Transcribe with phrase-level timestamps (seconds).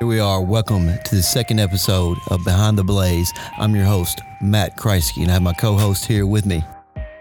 [0.00, 0.42] Here we are.
[0.42, 3.32] Welcome to the second episode of Behind the Blaze.
[3.58, 6.64] I'm your host, Matt Kriesky, and I have my co host here with me.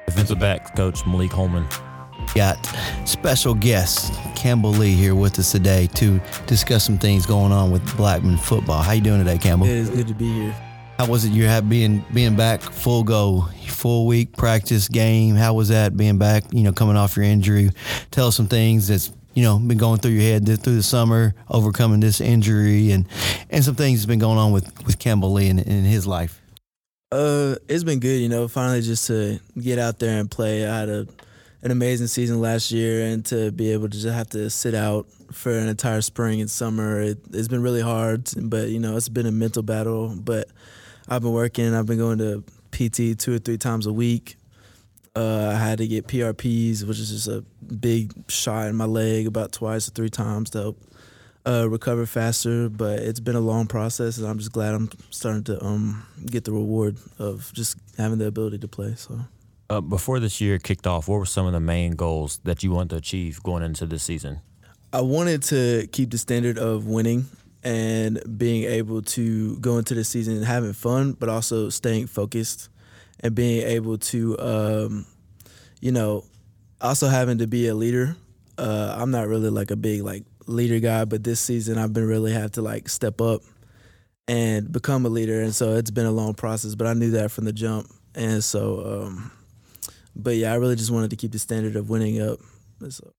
[0.07, 1.67] Defensive back coach Malik Holman.
[2.33, 2.57] Got
[3.05, 7.95] special guest Campbell Lee here with us today to discuss some things going on with
[7.95, 8.81] Blackman football.
[8.81, 9.67] How you doing today, Campbell?
[9.67, 10.55] It is good to be here.
[10.97, 15.35] How was it you have being being back full go, full week practice game?
[15.35, 16.43] How was that being back?
[16.51, 17.69] You know, coming off your injury.
[18.09, 21.35] Tell us some things that's you know been going through your head through the summer,
[21.49, 23.07] overcoming this injury, and
[23.49, 26.41] and some things that's been going on with with Campbell Lee in, in his life.
[27.11, 28.21] Uh, it's been good.
[28.21, 30.67] You know, finally just to get out there and play.
[30.67, 31.07] I had a
[31.63, 35.07] an amazing season last year, and to be able to just have to sit out
[35.31, 38.29] for an entire spring and summer, it, it's been really hard.
[38.37, 40.13] But you know, it's been a mental battle.
[40.15, 40.49] But
[41.07, 41.73] I've been working.
[41.73, 44.35] I've been going to PT two or three times a week.
[45.15, 47.43] Uh, I had to get PRPs, which is just a
[47.75, 50.81] big shot in my leg about twice or three times to help
[51.45, 52.67] uh, recover faster.
[52.67, 56.45] But it's been a long process, and I'm just glad I'm starting to um, get
[56.45, 58.95] the reward of just having the ability to play.
[58.95, 59.19] So.
[59.69, 62.71] Uh, before this year kicked off, what were some of the main goals that you
[62.71, 64.41] wanted to achieve going into this season?
[64.91, 67.25] I wanted to keep the standard of winning
[67.63, 72.69] and being able to go into the season and having fun, but also staying focused
[73.23, 75.05] and being able to, um,
[75.79, 76.25] you know,
[76.81, 78.15] also having to be a leader.
[78.57, 82.05] Uh, I'm not really like a big like leader guy, but this season I've been
[82.05, 83.41] really have to like step up
[84.27, 86.75] and become a leader, and so it's been a long process.
[86.75, 89.31] But I knew that from the jump, and so, um,
[90.15, 92.39] but yeah, I really just wanted to keep the standard of winning up.
[92.89, 93.13] So.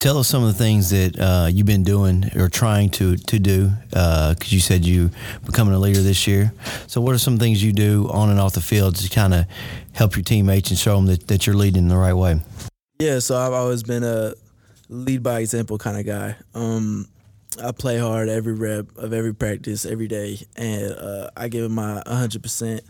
[0.00, 3.38] Tell us some of the things that uh, you've been doing or trying to to
[3.40, 5.10] do, because uh, you said you
[5.44, 6.52] becoming a leader this year.
[6.86, 9.46] So, what are some things you do on and off the field to kind of
[9.94, 12.38] help your teammates and show them that, that you're leading in the right way?
[13.00, 14.34] Yeah, so I've always been a
[14.88, 16.36] lead by example kind of guy.
[16.54, 17.08] Um,
[17.60, 21.70] I play hard every rep of every practice every day, and uh, I give it
[21.70, 22.82] my 100 percent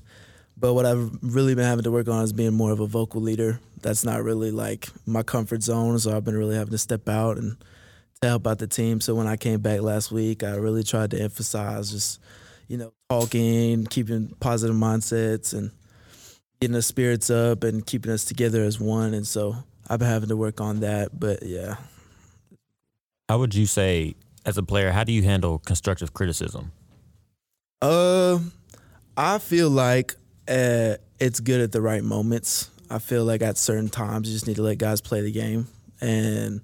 [0.60, 3.20] but what I've really been having to work on is being more of a vocal
[3.20, 3.60] leader.
[3.80, 7.36] That's not really like my comfort zone, so I've been really having to step out
[7.36, 7.56] and
[8.20, 9.00] to help out the team.
[9.00, 12.20] So when I came back last week, I really tried to emphasize just,
[12.66, 15.70] you know, talking, keeping positive mindsets and
[16.60, 19.14] getting the spirits up and keeping us together as one.
[19.14, 19.56] And so
[19.88, 21.18] I've been having to work on that.
[21.18, 21.76] But yeah.
[23.28, 26.72] How would you say, as a player, how do you handle constructive criticism?
[27.80, 28.40] Uh,
[29.16, 30.16] I feel like
[30.48, 32.70] uh, it's good at the right moments.
[32.90, 35.68] I feel like at certain times you just need to let guys play the game
[36.00, 36.62] and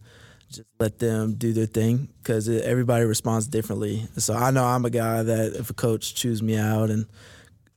[0.49, 4.06] just let them do their thing because everybody responds differently.
[4.17, 7.06] So I know I'm a guy that if a coach chews me out and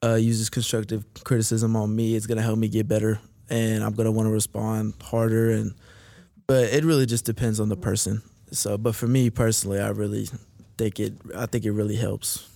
[0.03, 3.19] uh, uses constructive criticism on me, it's gonna help me get better,
[3.50, 5.51] and I'm gonna want to respond harder.
[5.51, 5.73] And
[6.46, 8.22] but it really just depends on the person.
[8.51, 10.29] So, but for me personally, I really
[10.78, 11.13] think it.
[11.35, 12.47] I think it really helps.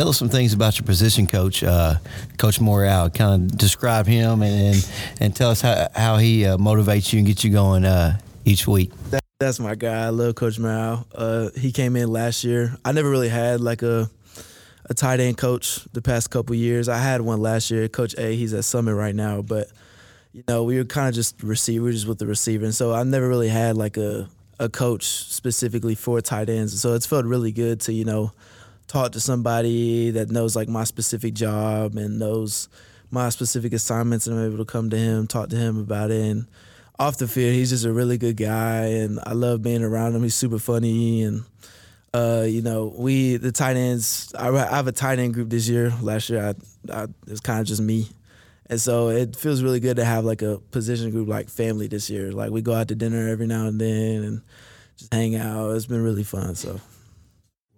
[0.00, 1.96] Tell us some things about your position coach, uh,
[2.38, 3.10] Coach Morale.
[3.10, 4.90] Kind of describe him and
[5.20, 8.66] and tell us how, how he uh, motivates you and gets you going uh, each
[8.66, 8.92] week.
[9.10, 10.06] That, that's my guy.
[10.06, 11.06] I love Coach Morale.
[11.14, 12.78] Uh, he came in last year.
[12.82, 14.08] I never really had like a
[14.86, 16.88] a tight end coach the past couple years.
[16.88, 17.86] I had one last year.
[17.86, 19.68] Coach A, he's at Summit right now, but
[20.32, 23.28] you know we were kind of just receivers with the receiver, and so I never
[23.28, 26.80] really had like a a coach specifically for tight ends.
[26.80, 28.32] So it's felt really good to you know
[28.90, 32.68] talk to somebody that knows like my specific job and knows
[33.12, 36.20] my specific assignments and I'm able to come to him, talk to him about it.
[36.20, 36.48] And
[36.98, 40.24] off the field, he's just a really good guy and I love being around him.
[40.24, 41.44] He's super funny and
[42.12, 44.34] uh, you know, we the tight ends.
[44.36, 45.92] I, I, have a tight end group this year.
[46.02, 48.08] Last year, I, I it was kind of just me,
[48.68, 52.10] and so it feels really good to have like a position group like family this
[52.10, 52.32] year.
[52.32, 54.42] Like we go out to dinner every now and then and
[54.96, 55.70] just hang out.
[55.76, 56.56] It's been really fun.
[56.56, 56.80] So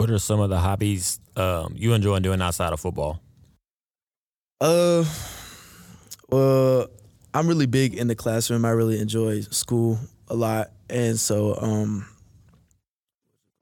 [0.02, 3.22] what are some of the hobbies um, you enjoy doing outside of football?
[4.60, 5.04] Uh,
[6.28, 6.88] well,
[7.32, 8.64] I'm really big in the classroom.
[8.64, 12.04] I really enjoy school a lot, and so um,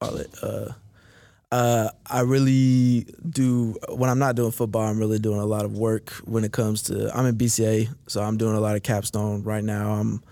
[0.00, 0.72] call it uh,
[1.52, 4.88] uh, I really do when I'm not doing football.
[4.88, 7.14] I'm really doing a lot of work when it comes to.
[7.14, 9.92] I'm in BCA, so I'm doing a lot of capstone right now.
[9.92, 10.22] I'm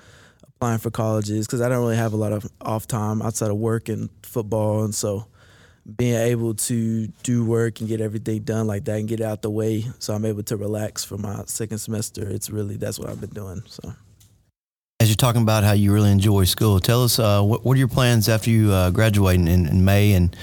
[0.57, 3.59] applying for colleges because I don't really have a lot of off time outside of
[3.59, 5.27] work and football, and so
[5.97, 9.41] being able to do work and get everything done like that and get it out
[9.41, 12.29] the way so I'm able to relax for my second semester.
[12.29, 13.63] It's really that's what I've been doing.
[13.67, 13.95] So
[15.01, 17.79] as you're talking about how you really enjoy school, tell us uh, what, what, are
[17.79, 20.35] your plans after you uh, graduate in, in, May and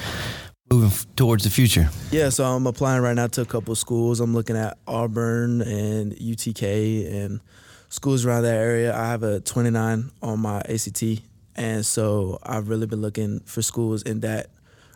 [0.71, 1.89] moving f- towards the future?
[2.09, 4.21] Yeah, so I'm applying right now to a couple schools.
[4.21, 7.41] I'm looking at Auburn and UTK and
[7.89, 8.95] schools around that area.
[8.95, 11.03] I have a 29 on my ACT,
[11.57, 14.47] and so I've really been looking for schools in that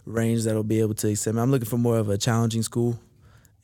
[0.06, 1.42] range that'll be able to accept me.
[1.42, 3.00] I'm looking for more of a challenging school,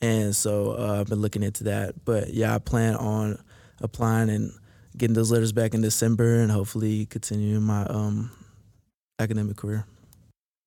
[0.02, 2.06] and so uh, I've been looking into that.
[2.06, 3.40] But yeah, I plan on
[3.82, 4.52] applying and
[4.98, 8.32] getting those letters back in December, and hopefully continuing my um,
[9.20, 9.86] academic career.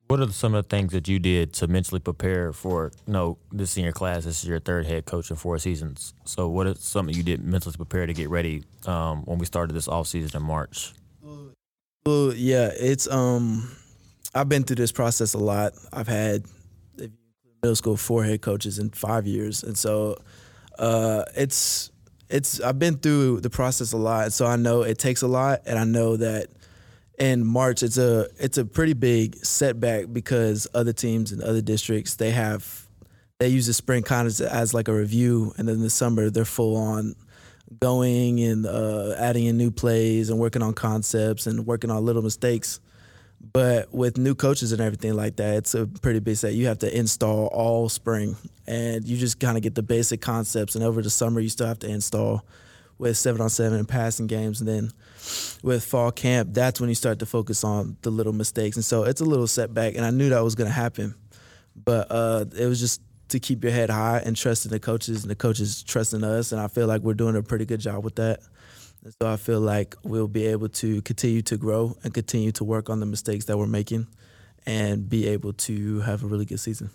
[0.09, 3.37] What are some of the things that you did to mentally prepare for you know
[3.53, 4.25] this senior class?
[4.25, 6.15] This is your third head coach in four seasons.
[6.25, 9.75] So what is something you did mentally prepare to get ready um, when we started
[9.75, 10.95] this off season in March?
[12.07, 13.71] Well, yeah, it's um,
[14.39, 15.73] I've been through this process a lot.
[15.93, 16.45] I've had
[17.63, 20.17] middle school four head coaches in five years, and so
[20.79, 21.91] uh, it's
[22.31, 25.63] it's I've been through the process a lot, so I know it takes a lot,
[25.67, 26.49] and I know that
[27.19, 32.15] in March it's a it's a pretty big setback because other teams and other districts
[32.15, 32.87] they have
[33.41, 36.45] they use the spring kind of as like a review, and then the summer they're
[36.45, 37.17] full on
[37.81, 42.23] going and uh, adding in new plays and working on concepts and working on little
[42.23, 42.79] mistakes.
[43.41, 46.55] But with new coaches and everything like that, it's a pretty big set.
[46.55, 48.37] You have to install all spring,
[48.67, 50.75] and you just kind of get the basic concepts.
[50.75, 52.45] And over the summer, you still have to install
[52.99, 54.91] with seven on seven and passing games, and then
[55.63, 58.77] with fall camp, that's when you start to focus on the little mistakes.
[58.77, 61.15] And so it's a little setback, and I knew that was going to happen,
[61.77, 65.31] but uh, it was just to keep your head high and trusting the coaches, and
[65.31, 66.51] the coaches trusting us.
[66.51, 68.41] And I feel like we're doing a pretty good job with that.
[69.05, 72.65] And so I feel like we'll be able to continue to grow and continue to
[72.65, 74.07] work on the mistakes that we're making,
[74.67, 76.91] and be able to have a really good season.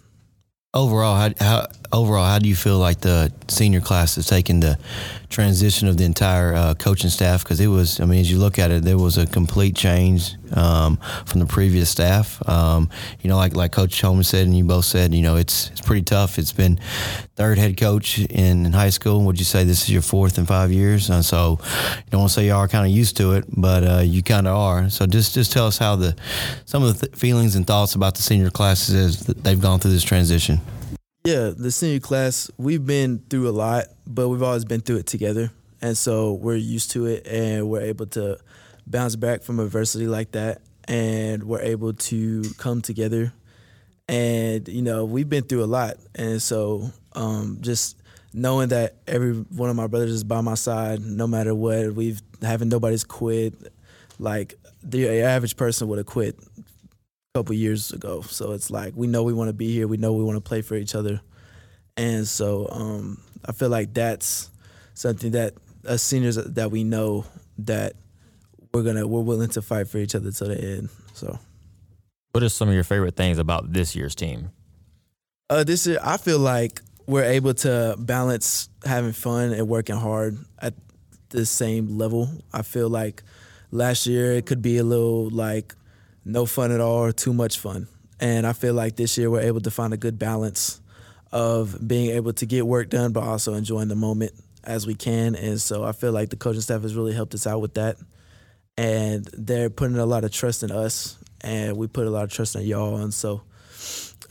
[0.76, 4.80] Overall, how, how overall how do you feel like the senior class is taking the
[5.30, 7.44] transition of the entire uh, coaching staff?
[7.44, 10.34] Because it was, I mean, as you look at it, there was a complete change
[10.56, 12.48] um, from the previous staff.
[12.48, 12.90] Um,
[13.22, 15.82] you know, like like Coach Holman said, and you both said, you know, it's it's
[15.82, 16.38] pretty tough.
[16.38, 16.80] It's been
[17.36, 19.24] third head coach in, in high school.
[19.24, 21.10] Would you say this is your fourth in five years?
[21.10, 23.84] And so, you don't want to say you are kind of used to it, but
[23.84, 24.90] uh, you kind of are.
[24.90, 26.16] So just just tell us how the
[26.66, 29.92] some of the th- feelings and thoughts about the senior classes as they've gone through
[29.92, 30.62] this transition.
[31.26, 35.06] Yeah, the senior class, we've been through a lot, but we've always been through it
[35.06, 35.52] together.
[35.82, 38.40] And so we're used to it and we're able to
[38.86, 40.62] bounce back from adversity like that.
[40.88, 43.34] And we're able to come together.
[44.08, 45.96] And, you know, we've been through a lot.
[46.14, 47.98] And so um, just
[48.34, 52.22] knowing that every one of my brothers is by my side, no matter what, we've
[52.42, 53.54] having nobody's quit.
[54.20, 58.22] Like the average person would have quit a couple years ago.
[58.22, 59.88] So it's like we know we want to be here.
[59.88, 61.22] We know we want to play for each other,
[61.96, 64.50] and so um, I feel like that's
[64.94, 65.54] something that
[65.86, 67.26] as seniors that we know
[67.60, 67.94] that
[68.74, 70.90] we're gonna we're willing to fight for each other to the end.
[71.14, 71.38] So,
[72.31, 74.52] what are some of your favorite things about this year's team?
[75.50, 80.38] Uh, this year, I feel like we're able to balance having fun and working hard
[80.60, 80.74] at
[81.30, 82.30] the same level.
[82.52, 83.24] I feel like
[83.72, 85.75] last year it could be a little like
[86.25, 87.88] no fun at all or too much fun.
[88.20, 90.80] And I feel like this year we're able to find a good balance
[91.31, 94.31] of being able to get work done, but also enjoying the moment
[94.64, 95.36] as we can.
[95.36, 97.98] And so I feel like the coaching staff has really helped us out with that.
[98.78, 102.31] And they're putting a lot of trust in us, and we put a lot of
[102.31, 102.98] trust in y'all.
[102.98, 103.44] And so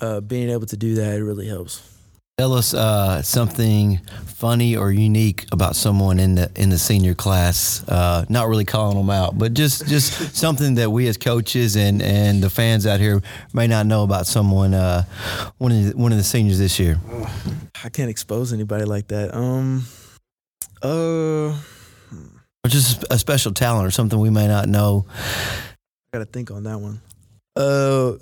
[0.00, 1.93] uh, being able to do that, it really helps.
[2.39, 7.87] Tell us uh, something funny or unique about someone in the in the senior class.
[7.87, 12.00] Uh, not really calling them out, but just just something that we as coaches and,
[12.00, 13.23] and the fans out here
[13.53, 15.05] may not know about someone uh,
[15.59, 16.99] one of the, one of the seniors this year.
[17.84, 19.34] I can't expose anybody like that.
[19.34, 19.84] Um,
[20.82, 21.55] uh,
[22.65, 25.07] or just a special talent or something we may not know.
[25.11, 27.01] I gotta think on that one.
[27.57, 28.13] Uh,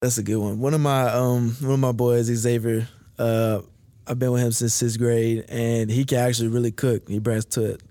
[0.00, 0.60] that's a good one.
[0.60, 2.88] One of my um one of my boys, Xavier
[3.18, 3.60] uh,
[4.06, 7.08] I've been with him since sixth grade, and he can actually really cook.
[7.08, 7.82] He brings to it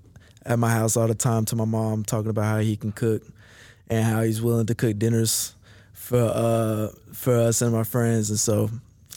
[0.45, 3.21] at my house all the time to my mom, talking about how he can cook
[3.87, 5.53] and how he's willing to cook dinners
[5.93, 8.31] for uh, for us and my friends.
[8.31, 8.69] And so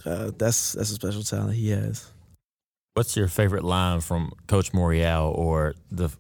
[0.05, 2.11] uh, that's that's a special talent he has.
[2.95, 6.11] What's your favorite line from Coach Morial, or the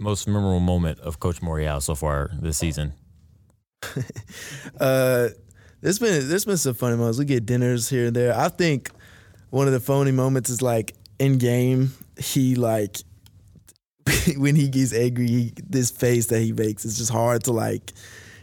[0.00, 2.94] most memorable moment of Coach Morial so far this season?
[4.80, 5.28] uh,
[5.80, 7.18] there's been there's been some funny moments.
[7.18, 8.36] We get dinners here and there.
[8.36, 8.90] I think
[9.50, 12.98] one of the phony moments is like in game, he like
[14.36, 17.92] when he gets angry, he, this face that he makes It's just hard to like.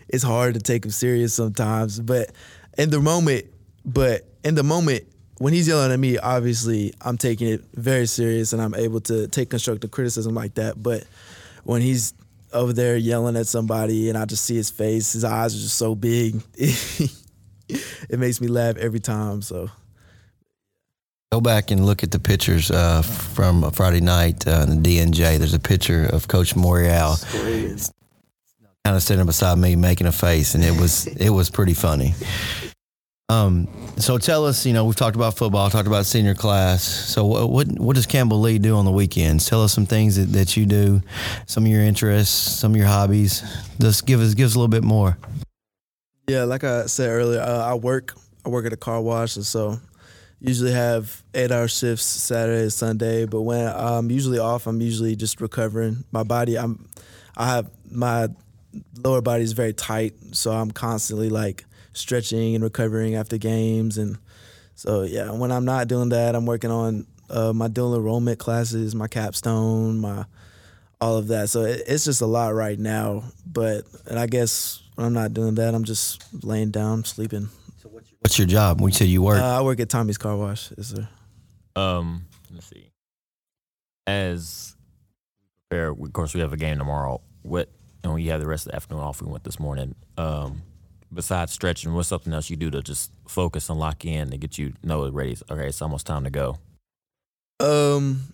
[0.09, 2.31] It's hard to take him serious sometimes, but
[2.77, 3.45] in the moment,
[3.83, 5.03] but in the moment
[5.39, 9.27] when he's yelling at me, obviously I'm taking it very serious and I'm able to
[9.27, 10.81] take constructive criticism like that.
[10.81, 11.03] But
[11.67, 12.13] when he's
[12.53, 15.75] over there yelling at somebody and I just see his face, his eyes are just
[15.75, 16.41] so big.
[16.57, 19.41] it makes me laugh every time.
[19.41, 19.69] So
[21.33, 25.37] Go back and look at the pictures uh, from Friday night uh, in the DNJ.
[25.37, 27.21] There's a picture of Coach Morial
[28.85, 32.13] kind of sitting beside me making a face, and it was it was pretty funny.
[33.29, 33.67] Um,
[33.97, 36.81] so tell us, you know, we've talked about football, talked about senior class.
[36.81, 39.45] So what what, what does Campbell Lee do on the weekends?
[39.45, 41.01] Tell us some things that, that you do,
[41.45, 43.43] some of your interests, some of your hobbies.
[43.81, 45.17] Just give us give us a little bit more.
[46.29, 48.15] Yeah, like I said earlier, uh, I work.
[48.45, 49.77] I work at a car wash, and so
[50.39, 53.25] usually have eight hour shifts Saturday Sunday.
[53.25, 56.05] But when I'm usually off, I'm usually just recovering.
[56.13, 56.87] My body, I'm,
[57.35, 58.29] I have my
[59.03, 61.65] lower body is very tight, so I'm constantly like
[61.97, 63.97] stretching and recovering after games.
[63.97, 64.17] And
[64.75, 68.95] so, yeah, when I'm not doing that, I'm working on uh, my dual enrollment classes,
[68.95, 70.25] my capstone, my
[70.99, 71.49] all of that.
[71.49, 73.23] So it, it's just a lot right now.
[73.45, 77.49] But and I guess when I'm not doing that, I'm just laying down, sleeping.
[78.19, 78.81] What's your job?
[78.81, 79.39] We said you work.
[79.39, 80.71] Uh, I work at Tommy's Car Wash.
[80.75, 81.07] Yes, sir.
[81.75, 82.91] Um, let's see.
[84.05, 84.75] As
[85.69, 87.21] prepare, of course, we have a game tomorrow.
[87.43, 87.69] What
[88.03, 89.21] and we have the rest of the afternoon off.
[89.21, 89.95] We went this morning.
[90.17, 90.63] Um,
[91.13, 94.57] besides stretching, what's something else you do to just focus and lock in and get
[94.57, 95.37] you know ready?
[95.49, 96.57] Okay, it's almost time to go.
[97.59, 98.33] Um.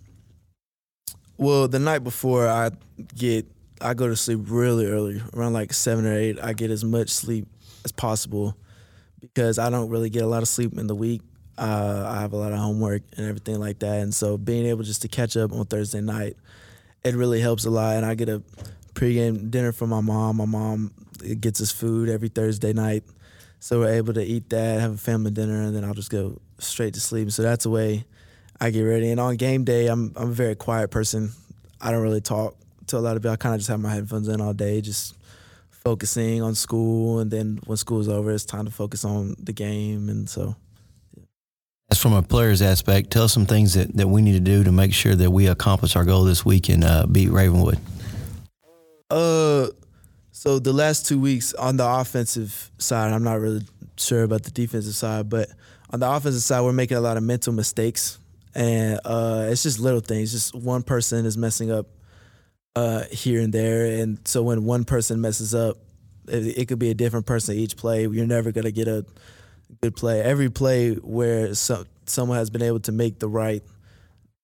[1.37, 2.71] Well, the night before, I
[3.15, 3.45] get
[3.81, 6.39] I go to sleep really early, around like seven or eight.
[6.41, 7.47] I get as much sleep
[7.83, 8.55] as possible
[9.19, 11.21] because I don't really get a lot of sleep in the week.
[11.57, 14.83] Uh, I have a lot of homework and everything like that, and so being able
[14.83, 16.35] just to catch up on Thursday night,
[17.03, 17.95] it really helps a lot.
[17.95, 18.41] And I get a
[18.93, 20.37] pregame dinner from my mom.
[20.37, 20.91] My mom
[21.41, 23.03] gets us food every Thursday night,
[23.59, 26.39] so we're able to eat that, have a family dinner, and then I'll just go
[26.59, 27.31] straight to sleep.
[27.31, 28.05] So that's the way
[28.59, 29.11] I get ready.
[29.11, 31.31] And on game day, I'm I'm a very quiet person.
[31.79, 32.55] I don't really talk
[32.87, 33.33] to a lot of people.
[33.33, 35.15] I kind of just have my headphones in all day, just
[35.69, 37.19] focusing on school.
[37.19, 40.09] And then when school's over, it's time to focus on the game.
[40.09, 40.55] And so.
[41.91, 44.63] As from a player's aspect, tell us some things that, that we need to do
[44.63, 47.77] to make sure that we accomplish our goal this week and uh, beat Ravenwood.
[49.09, 49.67] Uh,
[50.43, 53.61] so the last two weeks on the offensive side, I'm not really
[53.95, 55.47] sure about the defensive side, but
[55.89, 58.19] on the offensive side, we're making a lot of mental mistakes,
[58.53, 60.33] and uh, it's just little things.
[60.33, 61.85] Just one person is messing up
[62.75, 65.77] uh, here and there, and so when one person messes up,
[66.27, 68.01] it, it could be a different person each play.
[68.01, 69.05] You're never gonna get a
[69.79, 70.21] good play.
[70.21, 73.63] Every play where some someone has been able to make the right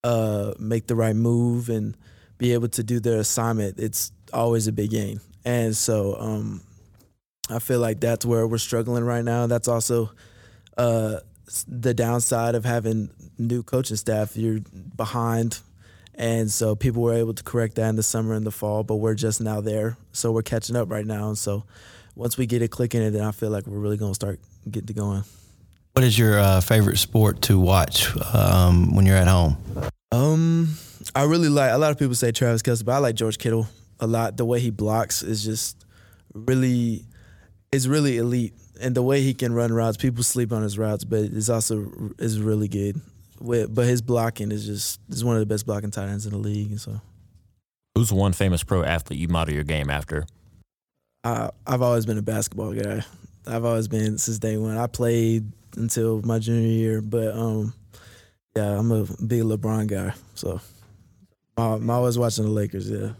[0.05, 1.97] uh, make the right move and
[2.37, 5.19] be able to do their assignment, it's always a big gain.
[5.45, 6.61] And so um,
[7.49, 9.47] I feel like that's where we're struggling right now.
[9.47, 10.11] That's also
[10.77, 11.19] uh,
[11.67, 14.35] the downside of having new coaching staff.
[14.35, 14.59] You're
[14.95, 15.59] behind.
[16.15, 18.97] And so people were able to correct that in the summer and the fall, but
[18.97, 19.97] we're just now there.
[20.11, 21.29] So we're catching up right now.
[21.29, 21.63] And so
[22.15, 24.39] once we get it clicking, and then I feel like we're really going to start
[24.69, 25.23] getting to going.
[25.93, 29.57] What is your uh, favorite sport to watch um, when you're at home?
[30.11, 30.75] Um,
[31.15, 31.71] I really like.
[31.71, 33.67] A lot of people say Travis Kelce, but I like George Kittle
[33.99, 34.37] a lot.
[34.37, 35.85] The way he blocks is just
[36.33, 37.05] really,
[37.71, 39.97] is really elite, and the way he can run routes.
[39.97, 43.01] People sleep on his routes, but it's also is really good.
[43.39, 46.33] With, but his blocking is just is one of the best blocking tight ends in
[46.33, 46.71] the league.
[46.71, 46.99] And so,
[47.95, 50.25] who's one famous pro athlete you model your game after?
[51.23, 53.03] I, I've always been a basketball guy.
[53.47, 54.77] I've always been since day one.
[54.77, 57.73] I played until my junior year, but um,
[58.55, 60.13] yeah, I'm a big LeBron guy.
[60.35, 60.59] So
[61.57, 62.89] I'm always watching the Lakers.
[62.89, 63.11] Yeah.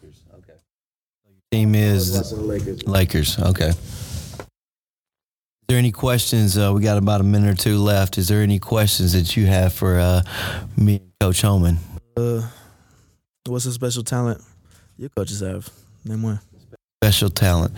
[1.52, 1.62] Okay.
[1.62, 2.88] Team is Lakers.
[2.88, 3.40] Lakers.
[3.40, 3.70] Okay.
[3.70, 4.46] Is
[5.68, 6.58] there any questions?
[6.58, 8.20] Uh, we got about a minute or two left.
[8.20, 10.22] Is there any questions that you have for uh,
[10.78, 11.78] me and Coach Holman?
[12.16, 12.48] Uh,
[13.48, 14.42] what's a special talent
[14.98, 15.68] your coaches have?
[16.06, 16.40] Name one.
[17.04, 17.74] Special talent.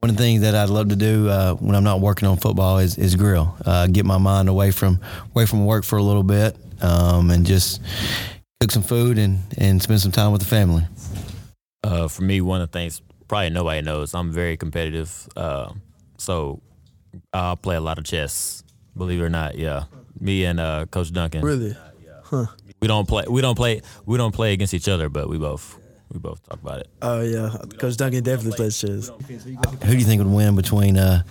[0.00, 2.36] One of the things that I'd love to do uh, when I'm not working on
[2.36, 3.56] football is, is grill.
[3.64, 5.00] Uh, get my mind away from
[5.34, 7.82] away from work for a little bit, um, and just
[8.60, 10.84] cook some food and, and spend some time with the family.
[11.86, 15.28] Uh, for me, one of the things probably nobody knows, I'm very competitive.
[15.36, 15.72] Uh,
[16.18, 16.60] so
[17.32, 18.64] I'll play a lot of chess.
[18.96, 19.84] Believe it or not, yeah.
[20.18, 21.42] Me and uh, Coach Duncan.
[21.42, 21.76] Really?
[22.24, 22.46] Huh.
[22.80, 23.24] We don't play.
[23.28, 23.82] We don't play.
[24.04, 25.78] We don't play against each other, but we both
[26.12, 26.88] we both talk about it.
[27.02, 29.08] Oh yeah, Coach Duncan definitely plays chess.
[29.08, 31.22] Who do you think would win between uh,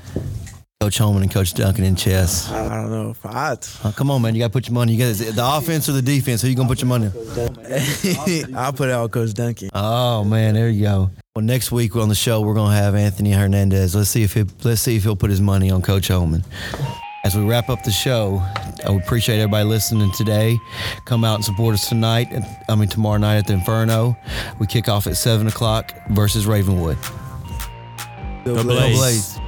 [0.81, 2.51] Coach Holman and Coach Duncan in chess?
[2.51, 3.15] I don't know.
[3.23, 3.55] I,
[3.85, 4.35] oh, come on, man!
[4.35, 4.93] You got to put your money.
[4.93, 6.41] You got the offense or the defense.
[6.41, 7.07] Who you gonna put your money?
[7.07, 8.55] on?
[8.55, 9.69] I'll put it on Coach Duncan.
[9.73, 11.11] Oh man, there you go.
[11.33, 13.95] Well, next week on the show we're gonna have Anthony Hernandez.
[13.95, 16.43] Let's see if he let's see if he'll put his money on Coach Holman.
[17.23, 18.43] As we wrap up the show,
[18.85, 20.59] I would appreciate everybody listening today.
[21.05, 22.27] Come out and support us tonight.
[22.67, 24.17] I mean tomorrow night at the Inferno.
[24.59, 26.97] We kick off at seven o'clock versus Ravenwood.
[28.43, 28.65] Go Blaze.
[28.65, 29.39] Go Blaze.